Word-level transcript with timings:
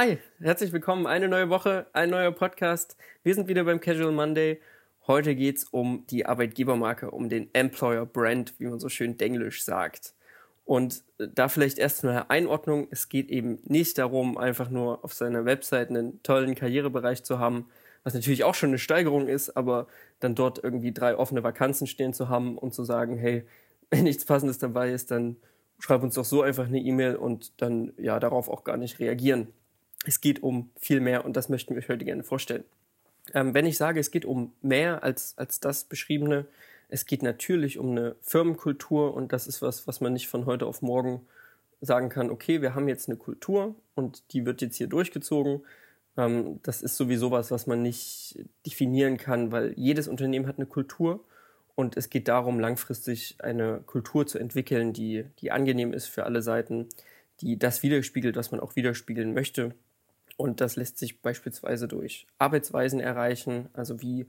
Hi, 0.00 0.18
herzlich 0.38 0.72
willkommen. 0.72 1.08
Eine 1.08 1.26
neue 1.26 1.50
Woche, 1.50 1.86
ein 1.92 2.10
neuer 2.10 2.30
Podcast. 2.30 2.96
Wir 3.24 3.34
sind 3.34 3.48
wieder 3.48 3.64
beim 3.64 3.80
Casual 3.80 4.12
Monday. 4.12 4.60
Heute 5.08 5.34
geht 5.34 5.56
es 5.56 5.64
um 5.64 6.06
die 6.08 6.24
Arbeitgebermarke, 6.24 7.10
um 7.10 7.28
den 7.28 7.52
Employer 7.52 8.06
Brand, 8.06 8.54
wie 8.60 8.68
man 8.68 8.78
so 8.78 8.88
schön 8.88 9.16
denglisch 9.16 9.64
sagt. 9.64 10.14
Und 10.64 11.02
da 11.18 11.48
vielleicht 11.48 11.78
erst 11.80 12.04
eine 12.04 12.30
Einordnung. 12.30 12.86
Es 12.92 13.08
geht 13.08 13.28
eben 13.28 13.58
nicht 13.64 13.98
darum, 13.98 14.38
einfach 14.38 14.70
nur 14.70 15.04
auf 15.04 15.14
seiner 15.14 15.44
Website 15.44 15.88
einen 15.88 16.22
tollen 16.22 16.54
Karrierebereich 16.54 17.24
zu 17.24 17.40
haben, 17.40 17.68
was 18.04 18.14
natürlich 18.14 18.44
auch 18.44 18.54
schon 18.54 18.68
eine 18.68 18.78
Steigerung 18.78 19.26
ist, 19.26 19.56
aber 19.56 19.88
dann 20.20 20.36
dort 20.36 20.62
irgendwie 20.62 20.92
drei 20.92 21.16
offene 21.16 21.42
Vakanzen 21.42 21.88
stehen 21.88 22.14
zu 22.14 22.28
haben 22.28 22.56
und 22.56 22.72
zu 22.72 22.84
sagen, 22.84 23.18
hey, 23.18 23.44
wenn 23.90 24.04
nichts 24.04 24.24
Passendes 24.24 24.58
dabei 24.58 24.92
ist, 24.92 25.10
dann 25.10 25.38
schreib 25.80 26.04
uns 26.04 26.14
doch 26.14 26.24
so 26.24 26.42
einfach 26.42 26.68
eine 26.68 26.78
E-Mail 26.78 27.16
und 27.16 27.60
dann 27.60 27.94
ja 27.96 28.20
darauf 28.20 28.48
auch 28.48 28.62
gar 28.62 28.76
nicht 28.76 29.00
reagieren. 29.00 29.48
Es 30.04 30.20
geht 30.20 30.42
um 30.42 30.70
viel 30.78 31.00
mehr 31.00 31.24
und 31.24 31.36
das 31.36 31.48
möchten 31.48 31.74
wir 31.74 31.82
euch 31.82 31.88
heute 31.88 32.04
gerne 32.04 32.22
vorstellen. 32.22 32.64
Ähm, 33.34 33.54
wenn 33.54 33.66
ich 33.66 33.76
sage, 33.76 34.00
es 34.00 34.10
geht 34.10 34.24
um 34.24 34.52
mehr 34.62 35.02
als, 35.02 35.36
als 35.36 35.60
das 35.60 35.84
Beschriebene, 35.84 36.46
es 36.88 37.04
geht 37.04 37.22
natürlich 37.22 37.78
um 37.78 37.90
eine 37.90 38.16
Firmenkultur 38.22 39.14
und 39.14 39.32
das 39.32 39.46
ist 39.46 39.60
was, 39.60 39.86
was 39.86 40.00
man 40.00 40.12
nicht 40.12 40.28
von 40.28 40.46
heute 40.46 40.66
auf 40.66 40.80
morgen 40.80 41.26
sagen 41.80 42.08
kann, 42.08 42.30
okay, 42.30 42.62
wir 42.62 42.74
haben 42.74 42.88
jetzt 42.88 43.08
eine 43.08 43.18
Kultur 43.18 43.74
und 43.94 44.22
die 44.32 44.46
wird 44.46 44.62
jetzt 44.62 44.76
hier 44.76 44.86
durchgezogen. 44.86 45.62
Ähm, 46.16 46.60
das 46.62 46.82
ist 46.82 46.96
sowieso 46.96 47.30
was, 47.30 47.50
was 47.50 47.66
man 47.66 47.82
nicht 47.82 48.38
definieren 48.66 49.16
kann, 49.18 49.52
weil 49.52 49.74
jedes 49.76 50.08
Unternehmen 50.08 50.46
hat 50.46 50.56
eine 50.56 50.66
Kultur 50.66 51.24
und 51.74 51.96
es 51.96 52.10
geht 52.10 52.26
darum, 52.28 52.58
langfristig 52.58 53.36
eine 53.38 53.80
Kultur 53.86 54.26
zu 54.26 54.38
entwickeln, 54.38 54.92
die, 54.92 55.26
die 55.40 55.52
angenehm 55.52 55.92
ist 55.92 56.06
für 56.06 56.24
alle 56.24 56.42
Seiten, 56.42 56.88
die 57.40 57.58
das 57.58 57.82
widerspiegelt, 57.84 58.34
was 58.34 58.50
man 58.50 58.60
auch 58.60 58.74
widerspiegeln 58.74 59.32
möchte. 59.32 59.74
Und 60.38 60.62
das 60.62 60.76
lässt 60.76 60.96
sich 60.98 61.20
beispielsweise 61.20 61.86
durch 61.88 62.26
Arbeitsweisen 62.38 63.00
erreichen, 63.00 63.68
also 63.72 64.00
wie 64.00 64.26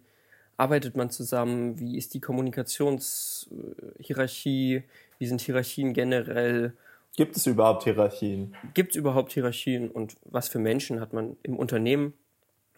arbeitet 0.58 0.98
man 0.98 1.12
zusammen, 1.12 1.80
wie 1.80 1.98
ist 1.98 2.16
die 2.16 2.20
Kommunikationshierarchie, 2.20 4.84
wie 5.20 5.28
sind 5.28 5.40
Hierarchien 5.40 5.94
generell. 5.94 6.74
Gibt 7.16 7.38
es 7.38 7.46
überhaupt 7.46 7.84
Hierarchien? 7.84 8.56
Gibt 8.74 8.90
es 8.92 8.98
überhaupt 8.98 9.32
Hierarchien 9.34 9.92
und 9.92 10.16
was 10.26 10.50
für 10.50 10.60
Menschen 10.60 11.00
hat 11.00 11.14
man 11.14 11.38
im 11.44 11.56
Unternehmen? 11.56 12.14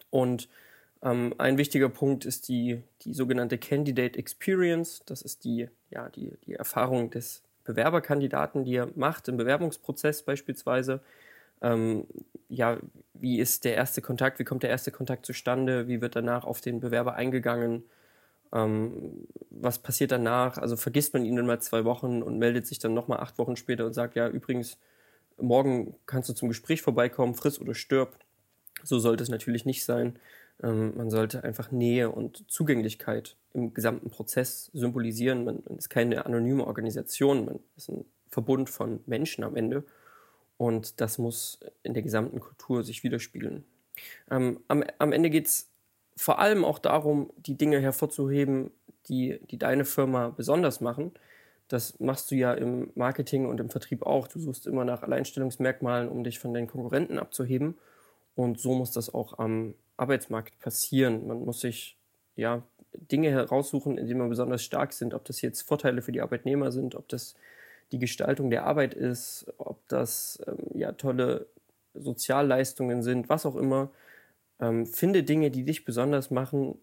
Und 0.09 0.49
ähm, 1.01 1.33
ein 1.37 1.57
wichtiger 1.57 1.87
Punkt 1.87 2.25
ist 2.25 2.49
die, 2.49 2.83
die 3.03 3.13
sogenannte 3.13 3.57
Candidate 3.57 4.19
Experience. 4.19 5.03
Das 5.05 5.21
ist 5.21 5.45
die, 5.45 5.69
ja, 5.89 6.09
die, 6.09 6.33
die 6.45 6.55
Erfahrung 6.55 7.09
des 7.09 7.43
Bewerberkandidaten, 7.63 8.65
die 8.65 8.75
er 8.75 8.89
macht 8.95 9.29
im 9.29 9.37
Bewerbungsprozess 9.37 10.23
beispielsweise. 10.23 10.99
Ähm, 11.61 12.05
ja, 12.49 12.77
wie 13.13 13.39
ist 13.39 13.65
der 13.65 13.75
erste 13.75 14.01
Kontakt, 14.01 14.39
wie 14.39 14.43
kommt 14.43 14.63
der 14.63 14.69
erste 14.69 14.91
Kontakt 14.91 15.25
zustande, 15.25 15.87
wie 15.87 16.01
wird 16.01 16.15
danach 16.15 16.43
auf 16.43 16.61
den 16.61 16.79
Bewerber 16.79 17.15
eingegangen, 17.15 17.83
ähm, 18.53 19.27
was 19.49 19.79
passiert 19.79 20.11
danach, 20.11 20.57
also 20.57 20.75
vergisst 20.75 21.13
man 21.13 21.25
ihn 21.25 21.35
dann 21.35 21.45
mal 21.45 21.61
zwei 21.61 21.85
Wochen 21.85 22.21
und 22.21 22.39
meldet 22.39 22.67
sich 22.67 22.79
dann 22.79 22.93
nochmal 22.93 23.19
acht 23.19 23.37
Wochen 23.37 23.55
später 23.55 23.85
und 23.85 23.93
sagt, 23.93 24.15
ja, 24.15 24.27
übrigens, 24.27 24.77
morgen 25.37 25.95
kannst 26.05 26.29
du 26.29 26.33
zum 26.33 26.49
Gespräch 26.49 26.81
vorbeikommen, 26.81 27.35
friss 27.35 27.59
oder 27.59 27.73
stirb. 27.73 28.17
So 28.83 28.99
sollte 28.99 29.23
es 29.23 29.29
natürlich 29.29 29.65
nicht 29.65 29.85
sein. 29.85 30.19
Ähm, 30.63 30.93
man 30.97 31.09
sollte 31.09 31.43
einfach 31.43 31.71
Nähe 31.71 32.09
und 32.09 32.49
Zugänglichkeit 32.49 33.37
im 33.53 33.73
gesamten 33.73 34.09
Prozess 34.09 34.69
symbolisieren. 34.73 35.45
Man, 35.45 35.63
man 35.67 35.77
ist 35.77 35.89
keine 35.89 36.25
anonyme 36.25 36.65
Organisation, 36.65 37.45
man 37.45 37.59
ist 37.77 37.89
ein 37.89 38.05
Verbund 38.29 38.69
von 38.69 39.01
Menschen 39.05 39.43
am 39.43 39.55
Ende. 39.55 39.83
Und 40.61 41.01
das 41.01 41.17
muss 41.17 41.59
in 41.81 41.95
der 41.95 42.03
gesamten 42.03 42.39
Kultur 42.39 42.83
sich 42.83 43.03
widerspiegeln. 43.03 43.63
Ähm, 44.29 44.59
am, 44.67 44.83
am 44.99 45.11
Ende 45.11 45.31
geht 45.31 45.47
es 45.47 45.71
vor 46.15 46.37
allem 46.37 46.63
auch 46.63 46.77
darum, 46.77 47.31
die 47.35 47.57
Dinge 47.57 47.79
hervorzuheben, 47.79 48.69
die, 49.07 49.39
die 49.49 49.57
deine 49.57 49.85
Firma 49.85 50.29
besonders 50.29 50.79
machen. 50.79 51.13
Das 51.67 51.99
machst 51.99 52.29
du 52.29 52.35
ja 52.35 52.53
im 52.53 52.91
Marketing 52.93 53.47
und 53.47 53.59
im 53.59 53.71
Vertrieb 53.71 54.03
auch. 54.03 54.27
Du 54.27 54.37
suchst 54.37 54.67
immer 54.67 54.85
nach 54.85 55.01
Alleinstellungsmerkmalen, 55.01 56.07
um 56.09 56.23
dich 56.23 56.37
von 56.37 56.53
deinen 56.53 56.67
Konkurrenten 56.67 57.17
abzuheben. 57.17 57.73
Und 58.35 58.59
so 58.59 58.75
muss 58.75 58.91
das 58.91 59.11
auch 59.11 59.39
am 59.39 59.73
Arbeitsmarkt 59.97 60.59
passieren. 60.59 61.25
Man 61.25 61.43
muss 61.43 61.61
sich 61.61 61.97
ja 62.35 62.61
Dinge 62.93 63.31
heraussuchen, 63.31 63.97
in 63.97 64.05
denen 64.05 64.19
man 64.19 64.29
besonders 64.29 64.63
stark 64.63 64.93
sind, 64.93 65.15
ob 65.15 65.25
das 65.25 65.41
jetzt 65.41 65.63
Vorteile 65.63 66.03
für 66.03 66.11
die 66.11 66.21
Arbeitnehmer 66.21 66.71
sind, 66.71 66.93
ob 66.93 67.07
das 67.09 67.33
die 67.91 67.99
Gestaltung 67.99 68.49
der 68.49 68.65
Arbeit 68.65 68.93
ist, 68.93 69.51
ob 69.57 69.87
das 69.87 70.41
ähm, 70.47 70.57
ja 70.73 70.91
tolle 70.93 71.47
Sozialleistungen 71.93 73.03
sind, 73.03 73.29
was 73.29 73.45
auch 73.45 73.55
immer. 73.55 73.91
Ähm, 74.59 74.85
finde 74.85 75.23
Dinge, 75.23 75.51
die 75.51 75.63
dich 75.63 75.85
besonders 75.85 76.31
machen 76.31 76.77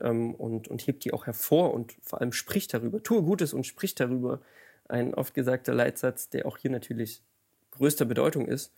ähm, 0.00 0.34
und, 0.34 0.68
und 0.68 0.86
heb 0.86 1.00
die 1.00 1.12
auch 1.12 1.26
hervor 1.26 1.72
und 1.72 1.92
vor 2.02 2.20
allem 2.20 2.32
sprich 2.32 2.68
darüber. 2.68 3.02
Tue 3.02 3.22
Gutes 3.22 3.54
und 3.54 3.64
sprich 3.66 3.94
darüber. 3.94 4.40
Ein 4.88 5.14
oft 5.14 5.34
gesagter 5.34 5.72
Leitsatz, 5.72 6.30
der 6.30 6.46
auch 6.46 6.58
hier 6.58 6.70
natürlich 6.70 7.22
größter 7.72 8.04
Bedeutung 8.04 8.46
ist. 8.46 8.72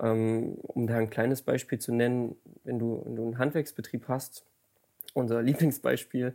Ähm, 0.00 0.54
um 0.62 0.86
da 0.86 0.96
ein 0.96 1.10
kleines 1.10 1.42
Beispiel 1.42 1.78
zu 1.78 1.92
nennen, 1.92 2.36
wenn 2.64 2.78
du, 2.78 3.02
wenn 3.04 3.16
du 3.16 3.22
einen 3.22 3.38
Handwerksbetrieb 3.38 4.08
hast, 4.08 4.44
unser 5.12 5.42
Lieblingsbeispiel, 5.42 6.34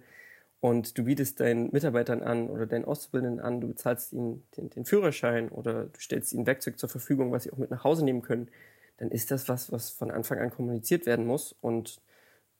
und 0.59 0.97
du 0.97 1.03
bietest 1.03 1.39
deinen 1.39 1.71
Mitarbeitern 1.71 2.23
an 2.23 2.49
oder 2.49 2.65
deinen 2.65 2.85
Auszubildenden 2.85 3.39
an, 3.39 3.61
du 3.61 3.67
bezahlst 3.67 4.13
ihnen 4.13 4.43
den, 4.57 4.69
den, 4.69 4.85
Führerschein 4.85 5.49
oder 5.49 5.85
du 5.85 5.99
stellst 5.99 6.33
ihnen 6.33 6.47
Werkzeug 6.47 6.79
zur 6.79 6.89
Verfügung, 6.89 7.31
was 7.31 7.43
sie 7.43 7.51
auch 7.51 7.57
mit 7.57 7.71
nach 7.71 7.83
Hause 7.83 8.03
nehmen 8.03 8.21
können, 8.21 8.49
dann 8.97 9.11
ist 9.11 9.31
das 9.31 9.49
was, 9.49 9.71
was 9.71 9.89
von 9.89 10.11
Anfang 10.11 10.39
an 10.39 10.49
kommuniziert 10.49 11.05
werden 11.05 11.25
muss. 11.25 11.55
Und 11.61 12.01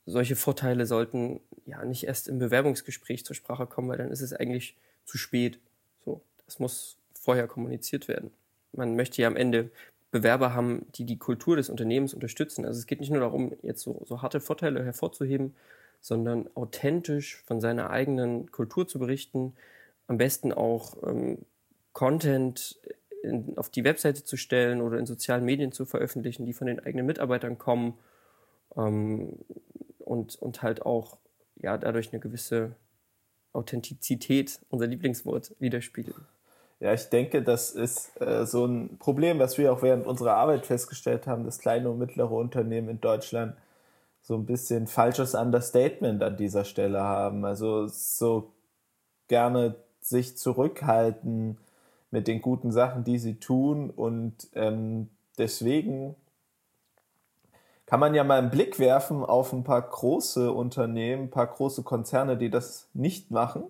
solche 0.06 0.36
Vorteile 0.36 0.86
sollten 0.86 1.40
ja 1.66 1.84
nicht 1.84 2.06
erst 2.06 2.28
im 2.28 2.40
Bewerbungsgespräch 2.40 3.26
zur 3.26 3.36
Sprache 3.36 3.66
kommen, 3.66 3.90
weil 3.90 3.98
dann 3.98 4.12
ist 4.12 4.22
es 4.22 4.34
eigentlich 4.34 4.76
zu 5.06 5.18
spät. 5.18 5.60
So, 6.04 6.22
das 6.46 6.60
muss 6.60 6.98
vorher 7.14 7.48
kommuniziert 7.48 8.08
werden. 8.08 8.32
Man 8.74 8.96
möchte 8.96 9.22
ja 9.22 9.28
am 9.28 9.38
Ende 9.38 9.72
Bewerber 10.12 10.54
haben, 10.54 10.86
die 10.96 11.06
die 11.06 11.18
Kultur 11.18 11.56
des 11.56 11.70
Unternehmens 11.70 12.14
unterstützen. 12.14 12.66
Also 12.66 12.80
es 12.80 12.86
geht 12.86 13.00
nicht 13.00 13.10
nur 13.10 13.22
darum, 13.22 13.54
jetzt 13.64 13.82
so, 13.82 14.04
so 14.06 14.22
harte 14.22 14.40
Vorteile 14.40 14.84
hervorzuheben, 14.84 15.56
sondern 16.06 16.48
authentisch 16.54 17.42
von 17.48 17.60
seiner 17.60 17.90
eigenen 17.90 18.52
Kultur 18.52 18.88
zu 18.88 19.00
berichten, 19.00 19.56
am 20.06 20.20
besten 20.20 20.54
auch 20.54 21.02
ähm, 21.02 21.40
Content 21.94 22.80
in, 23.24 23.58
auf 23.58 23.72
die 23.72 23.84
Webseite 23.84 24.24
zu 24.24 24.38
stellen 24.38 24.82
oder 24.82 25.00
in 25.00 25.08
sozialen 25.08 25.44
Medien 25.44 25.72
zu 25.72 25.84
veröffentlichen, 25.84 26.46
die 26.46 26.54
von 26.54 26.68
den 26.68 26.80
eigenen 26.80 27.08
Mitarbeitern 27.08 27.58
kommen 27.58 27.98
ähm, 28.78 29.40
und, 29.98 30.36
und 30.36 30.62
halt 30.62 30.84
auch 30.84 31.18
ja, 31.56 31.76
dadurch 31.76 32.14
eine 32.14 32.20
gewisse 32.20 32.76
Authentizität, 33.52 34.60
unser 34.70 34.86
Lieblingswort, 34.86 35.56
widerspiegeln. 35.58 36.28
Ja, 36.82 36.94
ich 36.94 37.10
denke, 37.10 37.42
das 37.42 37.72
ist 37.72 38.12
äh, 38.22 38.46
so 38.46 38.66
ein 38.68 39.00
Problem, 39.00 39.40
was 39.40 39.58
wir 39.58 39.74
auch 39.74 39.82
während 39.82 40.06
unserer 40.06 40.36
Arbeit 40.36 40.68
festgestellt 40.68 41.26
haben, 41.26 41.46
dass 41.46 41.58
kleine 41.58 41.90
und 41.90 41.98
mittlere 41.98 42.34
Unternehmen 42.34 42.90
in 42.90 43.02
Deutschland 43.02 43.56
so 44.26 44.34
ein 44.34 44.48
bisschen 44.48 44.88
falsches 44.88 45.36
Understatement 45.36 46.24
an 46.24 46.36
dieser 46.36 46.66
Stelle 46.66 47.02
haben. 47.02 47.46
Also 47.46 47.86
so 47.86 48.54
gerne 49.28 49.76
sich 50.02 50.36
zurückhalten 50.36 51.60
mit 52.10 52.28
den 52.28 52.42
guten 52.42 52.72
Sachen, 52.72 53.04
die 53.04 53.20
sie 53.20 53.36
tun. 53.36 53.92
Und 53.92 54.48
ähm, 54.56 55.12
deswegen 55.38 56.16
kann 57.86 58.00
man 58.00 58.16
ja 58.16 58.24
mal 58.24 58.40
einen 58.40 58.50
Blick 58.50 58.80
werfen 58.80 59.24
auf 59.24 59.54
ein 59.54 59.64
paar 59.64 59.84
große 59.84 60.52
Unternehmen, 60.52 61.26
ein 61.26 61.30
paar 61.30 61.46
große 61.46 61.84
Konzerne, 61.84 62.36
die 62.36 62.50
das 62.50 62.90
nicht 62.96 63.30
machen. 63.30 63.66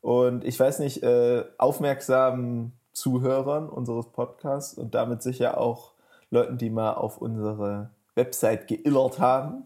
Und 0.00 0.44
ich 0.44 0.58
weiß 0.58 0.78
nicht, 0.78 1.02
äh, 1.02 1.44
aufmerksamen 1.58 2.72
Zuhörern 2.92 3.68
unseres 3.68 4.06
Podcasts 4.06 4.72
und 4.72 4.94
damit 4.94 5.22
sicher 5.22 5.58
auch 5.58 5.92
Leuten, 6.30 6.56
die 6.56 6.70
mal 6.70 6.94
auf 6.94 7.18
unsere 7.18 7.90
Website 8.18 8.68
geillert 8.68 9.18
haben, 9.18 9.64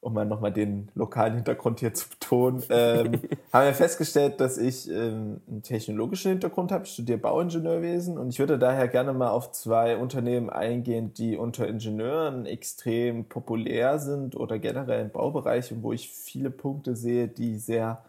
um 0.00 0.14
mal 0.14 0.24
nochmal 0.24 0.52
den 0.52 0.88
lokalen 0.94 1.34
Hintergrund 1.34 1.80
hier 1.80 1.92
zu 1.92 2.08
betonen, 2.08 2.62
ähm, 2.70 3.20
haben 3.52 3.66
wir 3.66 3.74
festgestellt, 3.74 4.40
dass 4.40 4.56
ich 4.56 4.90
ähm, 4.90 5.42
einen 5.46 5.62
technologischen 5.62 6.30
Hintergrund 6.30 6.72
habe, 6.72 6.84
ich 6.84 6.92
studiere 6.92 7.18
Bauingenieurwesen 7.18 8.16
und 8.16 8.30
ich 8.30 8.38
würde 8.38 8.58
daher 8.58 8.88
gerne 8.88 9.12
mal 9.12 9.28
auf 9.28 9.52
zwei 9.52 9.98
Unternehmen 9.98 10.48
eingehen, 10.48 11.12
die 11.12 11.36
unter 11.36 11.68
Ingenieuren 11.68 12.46
extrem 12.46 13.26
populär 13.26 13.98
sind 13.98 14.34
oder 14.34 14.58
generell 14.58 15.02
im 15.02 15.10
Baubereich 15.10 15.70
und 15.70 15.82
wo 15.82 15.92
ich 15.92 16.08
viele 16.08 16.50
Punkte 16.50 16.96
sehe, 16.96 17.28
die 17.28 17.58
sehr 17.58 18.02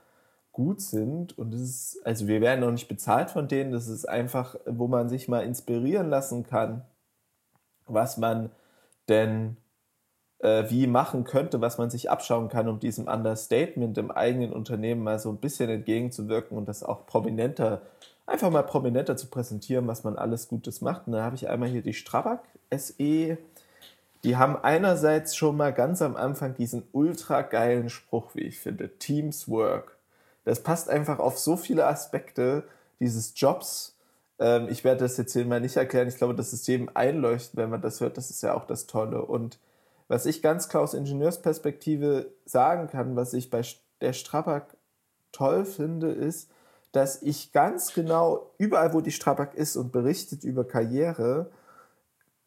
gut 0.51 0.81
sind. 0.81 1.37
Und 1.37 1.53
das 1.53 1.61
ist, 1.61 2.05
also 2.05 2.27
wir 2.27 2.41
werden 2.41 2.61
noch 2.61 2.71
nicht 2.71 2.87
bezahlt 2.87 3.29
von 3.29 3.47
denen, 3.47 3.71
das 3.71 3.87
ist 3.87 4.07
einfach, 4.07 4.55
wo 4.65 4.87
man 4.87 5.09
sich 5.09 5.27
mal 5.27 5.41
inspirieren 5.41 6.09
lassen 6.09 6.44
kann, 6.44 6.83
was 7.87 8.17
man 8.17 8.49
denn 9.09 9.57
äh, 10.39 10.69
wie 10.69 10.88
machen 10.88 11.24
könnte, 11.24 11.62
was 11.62 11.77
man 11.77 11.89
sich 11.89 12.09
abschauen 12.09 12.50
kann, 12.50 12.68
um 12.68 12.80
diesem 12.80 13.07
Understatement 13.07 13.98
im 13.98 14.12
eigenen 14.12 14.53
Unternehmen 14.53 15.03
mal 15.03 15.19
so 15.19 15.30
ein 15.30 15.38
bisschen 15.38 15.69
entgegenzuwirken 15.69 16.57
und 16.57 16.68
das 16.68 16.83
auch 16.83 17.06
prominenter, 17.06 17.81
einfach 18.25 18.50
mal 18.50 18.63
prominenter 18.63 19.18
zu 19.18 19.27
präsentieren, 19.27 19.88
was 19.88 20.03
man 20.03 20.18
alles 20.18 20.48
Gutes 20.48 20.81
macht. 20.81 21.07
Und 21.07 21.13
da 21.13 21.24
habe 21.24 21.36
ich 21.36 21.50
einmal 21.50 21.69
hier 21.69 21.81
die 21.83 21.94
Strabag 21.94 22.39
SE 22.75 23.38
Die 24.24 24.38
haben 24.38 24.56
einerseits 24.57 25.36
schon 25.36 25.57
mal 25.57 25.74
ganz 25.74 26.01
am 26.01 26.15
Anfang 26.15 26.56
diesen 26.56 26.83
ultra 26.92 27.42
geilen 27.42 27.89
Spruch, 27.89 28.36
wie 28.36 28.42
ich 28.42 28.59
finde, 28.59 28.89
Teams 29.00 29.50
Work. 29.50 29.97
Das 30.45 30.62
passt 30.63 30.89
einfach 30.89 31.19
auf 31.19 31.38
so 31.39 31.57
viele 31.57 31.86
Aspekte 31.88 32.63
dieses 33.00 33.33
Jobs. 33.36 33.95
Ähm, 34.41 34.67
ich 34.69 34.83
werde 34.83 35.01
das 35.01 35.15
jetzt 35.17 35.33
hier 35.33 35.45
mal 35.45 35.61
nicht 35.61 35.77
erklären. 35.77 36.07
Ich 36.07 36.17
glaube, 36.17 36.35
das 36.35 36.51
ist 36.51 36.67
jedem 36.67 36.89
einleuchten, 36.93 37.57
wenn 37.57 37.69
man 37.69 37.81
das 37.81 38.01
hört. 38.01 38.17
Das 38.17 38.29
ist 38.29 38.41
ja 38.41 38.55
auch 38.55 38.65
das 38.65 38.88
Tolle. 38.88 39.21
Und 39.21 39.59
was 40.07 40.25
ich 40.25 40.41
ganz 40.41 40.67
klar 40.67 40.83
aus 40.83 40.95
Ingenieursperspektive 40.95 42.31
sagen 42.43 42.88
kann, 42.88 43.15
was 43.15 43.33
ich 43.33 43.49
bei 43.49 43.61
der 44.01 44.13
Strabag 44.13 44.63
toll 45.31 45.63
finde, 45.63 46.11
ist, 46.11 46.49
dass 46.91 47.21
ich 47.21 47.53
ganz 47.53 47.93
genau 47.93 48.51
überall, 48.57 48.93
wo 48.93 48.99
die 48.99 49.11
Strabag 49.11 49.53
ist 49.53 49.77
und 49.77 49.93
berichtet 49.93 50.44
über 50.44 50.67
Karriere, 50.67 51.51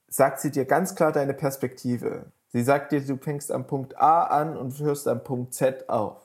sagt 0.08 0.40
sie 0.40 0.50
dir 0.50 0.66
ganz 0.66 0.94
klar 0.96 1.12
deine 1.12 1.32
Perspektive. 1.32 2.26
Sie 2.48 2.62
sagt 2.62 2.92
dir, 2.92 3.00
du 3.00 3.16
fängst 3.16 3.50
am 3.50 3.66
Punkt 3.66 3.98
A 3.98 4.24
an 4.24 4.56
und 4.56 4.78
hörst 4.80 5.08
am 5.08 5.24
Punkt 5.24 5.54
Z 5.54 5.88
auf. 5.88 6.20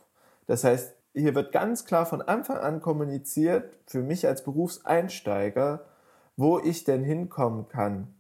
Das 0.48 0.64
heißt, 0.64 0.94
hier 1.20 1.36
wird 1.36 1.52
ganz 1.52 1.86
klar 1.86 2.06
von 2.06 2.22
Anfang 2.22 2.58
an 2.58 2.82
kommuniziert, 2.82 3.78
für 3.86 4.02
mich 4.02 4.28
als 4.28 4.44
Berufseinsteiger, 4.44 5.86
wo 6.38 6.60
ich 6.60 6.84
denn 6.84 7.04
hinkommen 7.04 7.68
kann 7.68 8.14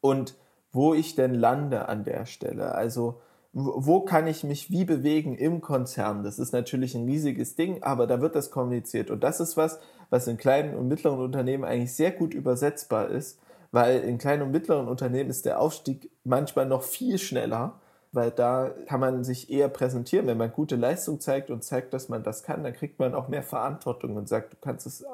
und 0.00 0.36
wo 0.72 0.94
ich 0.94 1.14
denn 1.14 1.34
lande 1.34 1.88
an 1.88 2.04
der 2.04 2.26
Stelle. 2.26 2.74
Also 2.74 3.20
wo 3.56 4.00
kann 4.00 4.26
ich 4.26 4.42
mich 4.42 4.72
wie 4.72 4.84
bewegen 4.84 5.36
im 5.36 5.60
Konzern? 5.60 6.24
Das 6.24 6.40
ist 6.40 6.52
natürlich 6.52 6.96
ein 6.96 7.04
riesiges 7.04 7.54
Ding, 7.54 7.84
aber 7.84 8.08
da 8.08 8.20
wird 8.20 8.34
das 8.34 8.50
kommuniziert. 8.50 9.10
Und 9.10 9.22
das 9.22 9.38
ist 9.38 9.56
was, 9.56 9.78
was 10.10 10.26
in 10.26 10.36
kleinen 10.36 10.74
und 10.74 10.88
mittleren 10.88 11.20
Unternehmen 11.20 11.62
eigentlich 11.62 11.94
sehr 11.94 12.10
gut 12.10 12.34
übersetzbar 12.34 13.08
ist, 13.08 13.38
weil 13.70 14.00
in 14.00 14.18
kleinen 14.18 14.42
und 14.42 14.50
mittleren 14.50 14.88
Unternehmen 14.88 15.30
ist 15.30 15.44
der 15.44 15.60
Aufstieg 15.60 16.10
manchmal 16.24 16.66
noch 16.66 16.82
viel 16.82 17.18
schneller, 17.18 17.80
weil 18.14 18.30
da 18.30 18.70
kann 18.86 19.00
man 19.00 19.24
sich 19.24 19.50
eher 19.50 19.68
präsentieren. 19.68 20.26
Wenn 20.26 20.38
man 20.38 20.52
gute 20.52 20.76
Leistung 20.76 21.20
zeigt 21.20 21.50
und 21.50 21.64
zeigt, 21.64 21.92
dass 21.92 22.08
man 22.08 22.22
das 22.22 22.42
kann, 22.42 22.62
dann 22.62 22.72
kriegt 22.72 22.98
man 22.98 23.14
auch 23.14 23.28
mehr 23.28 23.42
Verantwortung 23.42 24.16
und 24.16 24.28
sagt, 24.28 24.52
du 24.52 24.56
kannst 24.60 24.86
es 24.86 25.04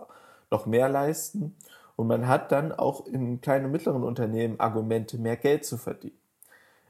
noch 0.51 0.67
mehr 0.67 0.89
leisten. 0.89 1.57
Und 1.97 2.07
man 2.07 2.29
hat 2.29 2.53
dann 2.53 2.73
auch 2.73 3.07
im 3.07 3.41
kleinen 3.41 3.67
und 3.67 3.73
mittleren 3.73 4.03
Unternehmen 4.03 4.59
Argumente, 4.59 5.19
mehr 5.19 5.37
Geld 5.37 5.65
zu 5.65 5.77
verdienen. 5.77 6.19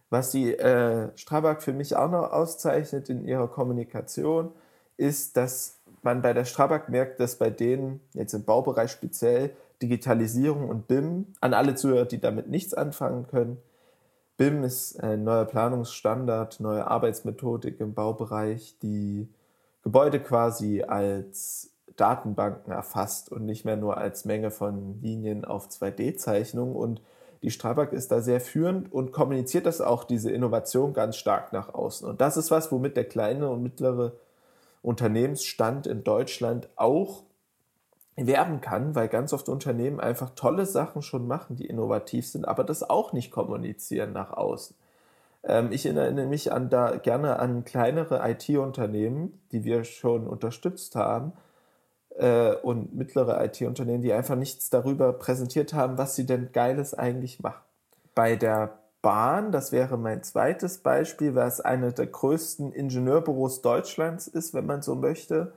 Was 0.08 0.30
die 0.30 0.54
äh, 0.54 1.16
Strabag 1.16 1.62
für 1.62 1.72
mich 1.72 1.96
auch 1.96 2.10
noch 2.10 2.32
auszeichnet 2.32 3.08
in 3.08 3.24
ihrer 3.26 3.48
Kommunikation, 3.48 4.52
ist, 4.96 5.36
dass 5.36 5.78
man 6.02 6.22
bei 6.22 6.32
der 6.32 6.44
Strabag 6.44 6.88
merkt, 6.88 7.20
dass 7.20 7.36
bei 7.36 7.50
denen, 7.50 8.00
jetzt 8.12 8.34
im 8.34 8.44
Baubereich 8.44 8.90
speziell, 8.90 9.50
Digitalisierung 9.82 10.68
und 10.68 10.88
BIM. 10.88 11.26
An 11.40 11.54
alle 11.54 11.74
Zuhörer, 11.74 12.04
die 12.04 12.20
damit 12.20 12.48
nichts 12.48 12.74
anfangen 12.74 13.26
können. 13.28 13.58
BIM 14.40 14.64
ist 14.64 14.98
ein 15.02 15.22
neuer 15.22 15.44
Planungsstandard, 15.44 16.60
neue 16.60 16.86
Arbeitsmethodik 16.86 17.78
im 17.78 17.92
Baubereich, 17.92 18.74
die 18.82 19.28
Gebäude 19.82 20.18
quasi 20.18 20.82
als 20.82 21.74
Datenbanken 21.96 22.72
erfasst 22.72 23.30
und 23.30 23.44
nicht 23.44 23.66
mehr 23.66 23.76
nur 23.76 23.98
als 23.98 24.24
Menge 24.24 24.50
von 24.50 24.98
Linien 25.02 25.44
auf 25.44 25.68
2D-Zeichnungen. 25.68 26.74
Und 26.74 27.02
die 27.42 27.50
Strabag 27.50 27.92
ist 27.92 28.12
da 28.12 28.22
sehr 28.22 28.40
führend 28.40 28.90
und 28.90 29.12
kommuniziert 29.12 29.66
das 29.66 29.82
auch, 29.82 30.04
diese 30.04 30.30
Innovation, 30.30 30.94
ganz 30.94 31.16
stark 31.16 31.52
nach 31.52 31.74
außen. 31.74 32.08
Und 32.08 32.22
das 32.22 32.38
ist 32.38 32.50
was, 32.50 32.72
womit 32.72 32.96
der 32.96 33.04
kleine 33.04 33.50
und 33.50 33.62
mittlere 33.62 34.12
Unternehmensstand 34.80 35.86
in 35.86 36.02
Deutschland 36.02 36.70
auch 36.76 37.24
werben 38.26 38.60
kann, 38.60 38.94
weil 38.94 39.08
ganz 39.08 39.32
oft 39.32 39.48
Unternehmen 39.48 40.00
einfach 40.00 40.30
tolle 40.34 40.66
Sachen 40.66 41.02
schon 41.02 41.26
machen, 41.26 41.56
die 41.56 41.66
innovativ 41.66 42.26
sind, 42.26 42.46
aber 42.46 42.64
das 42.64 42.88
auch 42.88 43.12
nicht 43.12 43.30
kommunizieren 43.30 44.12
nach 44.12 44.32
außen. 44.32 44.76
Ähm, 45.42 45.72
ich 45.72 45.86
erinnere 45.86 46.26
mich 46.26 46.52
an 46.52 46.70
da 46.70 46.96
gerne 46.96 47.38
an 47.38 47.64
kleinere 47.64 48.20
IT-Unternehmen, 48.30 49.40
die 49.52 49.64
wir 49.64 49.84
schon 49.84 50.26
unterstützt 50.26 50.96
haben 50.96 51.32
äh, 52.16 52.54
und 52.56 52.94
mittlere 52.94 53.42
IT-Unternehmen, 53.44 54.02
die 54.02 54.12
einfach 54.12 54.36
nichts 54.36 54.70
darüber 54.70 55.12
präsentiert 55.12 55.72
haben, 55.72 55.98
was 55.98 56.16
sie 56.16 56.26
denn 56.26 56.52
Geiles 56.52 56.94
eigentlich 56.94 57.40
machen. 57.40 57.62
Bei 58.14 58.36
der 58.36 58.78
Bahn, 59.02 59.50
das 59.50 59.72
wäre 59.72 59.96
mein 59.96 60.22
zweites 60.22 60.78
Beispiel, 60.78 61.34
es 61.46 61.60
eine 61.60 61.92
der 61.92 62.06
größten 62.06 62.72
Ingenieurbüros 62.72 63.62
Deutschlands 63.62 64.26
ist, 64.28 64.52
wenn 64.52 64.66
man 64.66 64.82
so 64.82 64.94
möchte, 64.94 65.52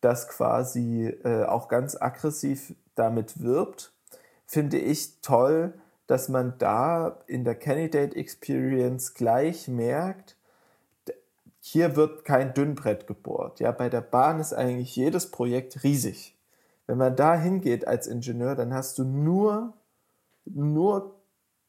das 0.00 0.28
quasi 0.28 1.06
äh, 1.24 1.44
auch 1.44 1.68
ganz 1.68 2.00
aggressiv 2.00 2.74
damit 2.94 3.42
wirbt, 3.42 3.92
finde 4.46 4.78
ich 4.78 5.20
toll, 5.20 5.74
dass 6.06 6.28
man 6.28 6.54
da 6.58 7.18
in 7.26 7.44
der 7.44 7.56
Candidate 7.56 8.16
Experience 8.16 9.14
gleich 9.14 9.68
merkt, 9.68 10.36
hier 11.60 11.96
wird 11.96 12.24
kein 12.24 12.54
Dünnbrett 12.54 13.08
gebohrt. 13.08 13.58
Ja, 13.58 13.72
bei 13.72 13.88
der 13.88 14.00
Bahn 14.00 14.38
ist 14.38 14.52
eigentlich 14.52 14.94
jedes 14.94 15.32
Projekt 15.32 15.82
riesig. 15.82 16.36
Wenn 16.86 16.98
man 16.98 17.16
da 17.16 17.34
hingeht 17.34 17.88
als 17.88 18.06
Ingenieur, 18.06 18.54
dann 18.54 18.72
hast 18.72 18.98
du 18.98 19.04
nur, 19.04 19.72
nur 20.44 21.16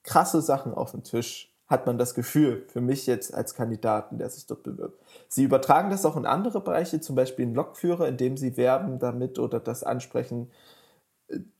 krasse 0.03 0.41
Sachen 0.41 0.75
auf 0.75 0.91
dem 0.91 1.03
Tisch 1.03 1.51
hat 1.67 1.85
man 1.85 1.97
das 1.97 2.15
Gefühl, 2.15 2.65
für 2.69 2.79
mich 2.81 3.07
jetzt 3.07 3.33
als 3.33 3.53
Kandidaten, 3.53 4.17
der 4.17 4.29
sich 4.29 4.45
dort 4.45 4.63
bewirbt. 4.63 5.01
Sie 5.27 5.43
übertragen 5.43 5.89
das 5.89 6.05
auch 6.05 6.15
in 6.15 6.25
andere 6.25 6.61
Bereiche, 6.61 7.01
zum 7.01 7.15
Beispiel 7.15 7.43
in 7.43 7.55
Lokführer, 7.55 8.07
indem 8.07 8.37
sie 8.37 8.55
werben 8.55 8.99
damit 8.99 9.37
oder 9.37 9.59
das 9.59 9.83
ansprechen. 9.83 10.49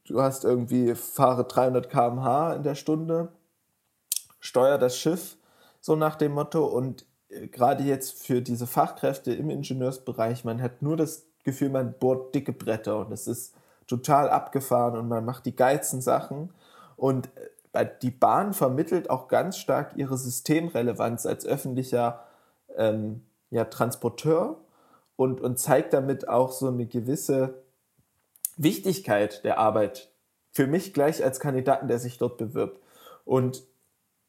Du 0.05 0.21
hast 0.21 0.45
irgendwie, 0.45 0.95
fahre 0.95 1.43
300 1.43 1.89
km/h 1.89 2.53
in 2.53 2.63
der 2.63 2.75
Stunde, 2.75 3.33
steuer 4.39 4.77
das 4.77 4.97
Schiff, 4.97 5.35
so 5.81 5.97
nach 5.97 6.15
dem 6.15 6.31
Motto. 6.31 6.65
Und 6.65 7.05
äh, 7.29 7.47
gerade 7.47 7.83
jetzt 7.83 8.23
für 8.23 8.41
diese 8.41 8.65
Fachkräfte 8.65 9.33
im 9.33 9.49
Ingenieursbereich, 9.49 10.45
man 10.45 10.61
hat 10.61 10.81
nur 10.81 10.95
das 10.95 11.25
Gefühl, 11.43 11.69
man 11.69 11.93
bohrt 11.99 12.33
dicke 12.33 12.53
Bretter 12.53 12.99
und 12.99 13.11
es 13.11 13.27
ist 13.27 13.53
total 13.87 14.29
abgefahren 14.29 14.97
und 14.97 15.07
man 15.09 15.25
macht 15.25 15.45
die 15.45 15.55
geilsten 15.55 16.01
Sachen. 16.01 16.53
Und 16.95 17.27
äh, 17.35 17.49
die 18.01 18.11
Bahn 18.11 18.53
vermittelt 18.53 19.09
auch 19.09 19.27
ganz 19.27 19.57
stark 19.57 19.93
ihre 19.95 20.17
Systemrelevanz 20.17 21.25
als 21.25 21.45
öffentlicher 21.45 22.23
ähm, 22.75 23.21
ja, 23.49 23.65
Transporteur 23.65 24.57
und, 25.15 25.41
und 25.41 25.59
zeigt 25.59 25.93
damit 25.93 26.27
auch 26.27 26.51
so 26.51 26.67
eine 26.67 26.85
gewisse 26.85 27.55
Wichtigkeit 28.57 29.43
der 29.43 29.59
Arbeit 29.59 30.09
für 30.51 30.67
mich 30.67 30.93
gleich 30.93 31.23
als 31.23 31.39
Kandidaten, 31.39 31.87
der 31.87 31.99
sich 31.99 32.17
dort 32.17 32.37
bewirbt. 32.37 32.81
Und 33.25 33.63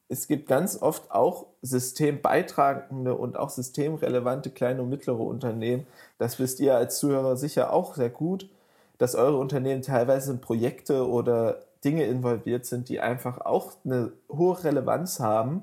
es 0.08 0.26
gibt 0.26 0.48
ganz 0.48 0.80
oft 0.80 1.10
auch 1.10 1.46
systembeitragende 1.62 3.14
und 3.14 3.38
auch 3.38 3.50
systemrelevante 3.50 4.50
kleine 4.50 4.82
und 4.82 4.88
mittlere 4.88 5.20
Unternehmen. 5.20 5.86
Das 6.18 6.38
wisst 6.38 6.60
ihr 6.60 6.76
als 6.76 6.98
Zuhörer 6.98 7.36
sicher 7.36 7.72
auch 7.72 7.94
sehr 7.94 8.10
gut, 8.10 8.48
dass 8.96 9.14
eure 9.14 9.36
Unternehmen 9.38 9.82
teilweise 9.82 10.34
Projekte 10.36 11.08
oder 11.08 11.62
Dinge 11.85 12.04
involviert 12.04 12.66
sind, 12.66 12.88
die 12.88 13.00
einfach 13.00 13.40
auch 13.40 13.73
eine 13.85 14.12
hohe 14.28 14.62
Relevanz 14.64 15.20
haben, 15.20 15.62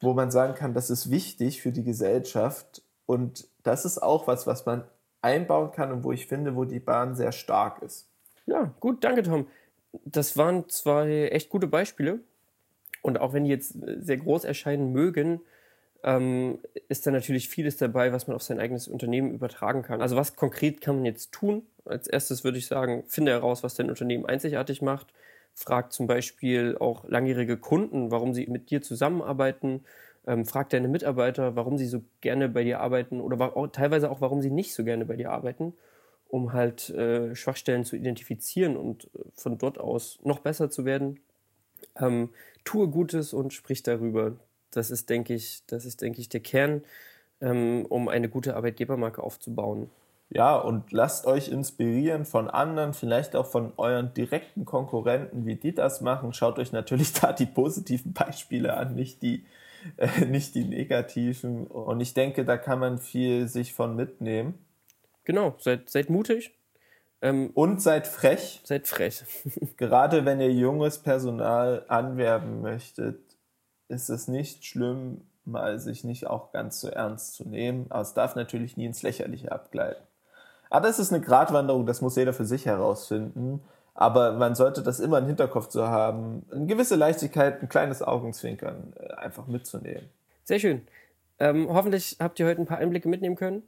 wo 0.00 0.12
man 0.14 0.30
sagen 0.30 0.54
kann, 0.54 0.74
das 0.74 0.90
ist 0.90 1.10
wichtig 1.10 1.60
für 1.60 1.72
die 1.72 1.84
Gesellschaft. 1.84 2.82
Und 3.06 3.48
das 3.62 3.84
ist 3.84 3.98
auch 3.98 4.26
was, 4.26 4.46
was 4.46 4.66
man 4.66 4.84
einbauen 5.22 5.72
kann 5.72 5.90
und 5.92 6.04
wo 6.04 6.12
ich 6.12 6.26
finde, 6.26 6.54
wo 6.54 6.64
die 6.64 6.80
Bahn 6.80 7.16
sehr 7.16 7.32
stark 7.32 7.82
ist. 7.82 8.08
Ja, 8.46 8.72
gut, 8.80 9.02
danke 9.02 9.22
Tom. 9.22 9.46
Das 10.04 10.36
waren 10.36 10.68
zwei 10.68 11.28
echt 11.32 11.50
gute 11.50 11.66
Beispiele. 11.66 12.20
Und 13.02 13.20
auch 13.20 13.32
wenn 13.32 13.44
die 13.44 13.50
jetzt 13.50 13.74
sehr 13.98 14.16
groß 14.16 14.44
erscheinen 14.44 14.92
mögen, 14.92 15.40
ähm, 16.04 16.60
ist 16.88 17.06
da 17.06 17.10
natürlich 17.10 17.48
vieles 17.48 17.76
dabei, 17.76 18.12
was 18.12 18.26
man 18.26 18.36
auf 18.36 18.42
sein 18.42 18.60
eigenes 18.60 18.86
Unternehmen 18.86 19.32
übertragen 19.32 19.82
kann. 19.82 20.00
Also 20.00 20.16
was 20.16 20.36
konkret 20.36 20.80
kann 20.80 20.96
man 20.96 21.04
jetzt 21.04 21.32
tun? 21.32 21.66
Als 21.84 22.06
erstes 22.06 22.44
würde 22.44 22.58
ich 22.58 22.66
sagen, 22.66 23.04
finde 23.06 23.32
heraus, 23.32 23.62
was 23.62 23.74
dein 23.74 23.88
Unternehmen 23.88 24.26
einzigartig 24.26 24.82
macht 24.82 25.08
frag 25.58 25.92
zum 25.92 26.06
Beispiel 26.06 26.76
auch 26.78 27.08
langjährige 27.08 27.56
Kunden, 27.56 28.12
warum 28.12 28.32
sie 28.32 28.46
mit 28.46 28.70
dir 28.70 28.80
zusammenarbeiten. 28.80 29.84
Ähm, 30.26 30.46
frag 30.46 30.70
deine 30.70 30.86
Mitarbeiter, 30.86 31.56
warum 31.56 31.78
sie 31.78 31.86
so 31.86 32.02
gerne 32.20 32.48
bei 32.48 32.62
dir 32.62 32.80
arbeiten 32.80 33.20
oder 33.20 33.56
auch, 33.56 33.66
teilweise 33.68 34.10
auch, 34.10 34.20
warum 34.20 34.40
sie 34.40 34.50
nicht 34.50 34.72
so 34.72 34.84
gerne 34.84 35.04
bei 35.04 35.16
dir 35.16 35.32
arbeiten, 35.32 35.74
um 36.28 36.52
halt 36.52 36.90
äh, 36.90 37.34
Schwachstellen 37.34 37.84
zu 37.84 37.96
identifizieren 37.96 38.76
und 38.76 39.06
äh, 39.06 39.24
von 39.34 39.58
dort 39.58 39.78
aus 39.78 40.20
noch 40.22 40.38
besser 40.38 40.70
zu 40.70 40.84
werden. 40.84 41.18
Ähm, 41.96 42.30
tue 42.64 42.88
Gutes 42.88 43.32
und 43.32 43.52
sprich 43.52 43.82
darüber. 43.82 44.36
Das 44.70 44.92
ist, 44.92 45.10
denke 45.10 45.34
ich, 45.34 45.64
das 45.66 45.84
ist, 45.84 46.02
denke 46.02 46.20
ich, 46.20 46.28
der 46.28 46.40
Kern, 46.40 46.82
ähm, 47.40 47.84
um 47.88 48.08
eine 48.08 48.28
gute 48.28 48.54
Arbeitgebermarke 48.54 49.22
aufzubauen. 49.22 49.90
Ja, 50.30 50.56
und 50.56 50.92
lasst 50.92 51.26
euch 51.26 51.48
inspirieren 51.48 52.26
von 52.26 52.50
anderen, 52.50 52.92
vielleicht 52.92 53.34
auch 53.34 53.46
von 53.46 53.72
euren 53.78 54.12
direkten 54.12 54.66
Konkurrenten, 54.66 55.46
wie 55.46 55.56
die 55.56 55.74
das 55.74 56.02
machen. 56.02 56.34
Schaut 56.34 56.58
euch 56.58 56.70
natürlich 56.72 57.12
da 57.20 57.32
die 57.32 57.46
positiven 57.46 58.12
Beispiele 58.12 58.74
an, 58.74 58.94
nicht 58.94 59.22
die, 59.22 59.46
äh, 59.96 60.26
nicht 60.26 60.54
die 60.54 60.64
negativen. 60.64 61.66
Und 61.66 62.00
ich 62.00 62.12
denke, 62.12 62.44
da 62.44 62.58
kann 62.58 62.78
man 62.78 62.98
viel 62.98 63.48
sich 63.48 63.72
von 63.72 63.96
mitnehmen. 63.96 64.58
Genau, 65.24 65.54
seid, 65.58 65.88
seid 65.88 66.10
mutig. 66.10 66.54
Ähm, 67.22 67.50
und 67.54 67.80
seid 67.80 68.06
frech. 68.06 68.60
Seid 68.64 68.86
frech. 68.86 69.24
Gerade 69.78 70.24
wenn 70.26 70.40
ihr 70.40 70.52
junges 70.52 70.98
Personal 70.98 71.84
anwerben 71.88 72.60
möchtet, 72.60 73.18
ist 73.88 74.10
es 74.10 74.28
nicht 74.28 74.66
schlimm, 74.66 75.22
mal 75.46 75.80
sich 75.80 76.04
nicht 76.04 76.26
auch 76.26 76.52
ganz 76.52 76.80
so 76.80 76.88
ernst 76.88 77.34
zu 77.34 77.48
nehmen. 77.48 77.86
Aber 77.88 78.02
es 78.02 78.12
darf 78.12 78.36
natürlich 78.36 78.76
nie 78.76 78.84
ins 78.84 79.02
Lächerliche 79.02 79.50
abgleiten. 79.50 80.07
Aber 80.70 80.86
das 80.86 80.98
ist 80.98 81.12
eine 81.12 81.24
Gratwanderung, 81.24 81.86
das 81.86 82.00
muss 82.00 82.16
jeder 82.16 82.32
für 82.32 82.44
sich 82.44 82.66
herausfinden. 82.66 83.60
Aber 83.94 84.32
man 84.32 84.54
sollte 84.54 84.82
das 84.82 85.00
immer 85.00 85.18
im 85.18 85.26
Hinterkopf 85.26 85.68
zu 85.68 85.88
haben, 85.88 86.46
eine 86.52 86.66
gewisse 86.66 86.94
Leichtigkeit, 86.94 87.62
ein 87.62 87.68
kleines 87.68 88.00
Augenzwinkern 88.00 88.92
äh, 88.96 89.14
einfach 89.14 89.48
mitzunehmen. 89.48 90.08
Sehr 90.44 90.60
schön. 90.60 90.86
Ähm, 91.40 91.68
hoffentlich 91.68 92.16
habt 92.20 92.38
ihr 92.38 92.46
heute 92.46 92.60
ein 92.60 92.66
paar 92.66 92.78
Einblicke 92.78 93.08
mitnehmen 93.08 93.36
können. 93.36 93.64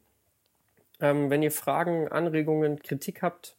Ähm, 1.00 1.30
wenn 1.30 1.42
ihr 1.42 1.50
Fragen, 1.50 2.09
Anregungen, 2.09 2.80
Kritik 2.80 3.23
habt, 3.23 3.57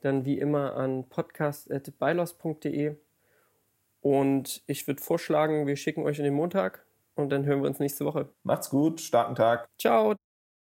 dann 0.00 0.24
wie 0.24 0.38
immer 0.38 0.74
an 0.74 1.08
podcast.bylos.de. 1.08 2.96
Und 4.00 4.62
ich 4.66 4.86
würde 4.86 5.00
vorschlagen, 5.00 5.66
wir 5.66 5.76
schicken 5.76 6.02
euch 6.02 6.18
in 6.18 6.24
den 6.24 6.34
Montag 6.34 6.84
und 7.14 7.30
dann 7.30 7.44
hören 7.44 7.62
wir 7.62 7.68
uns 7.68 7.78
nächste 7.78 8.04
Woche. 8.04 8.28
Macht's 8.42 8.68
gut, 8.68 9.00
starken 9.00 9.36
Tag. 9.36 9.68
Ciao. 9.78 10.14